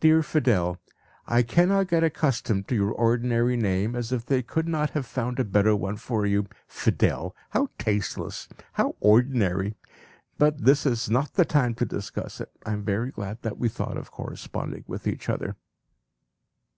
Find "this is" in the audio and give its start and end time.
10.64-11.10